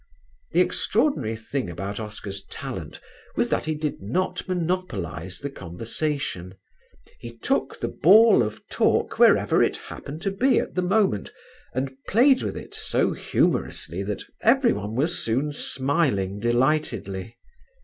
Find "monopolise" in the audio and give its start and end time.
4.47-5.37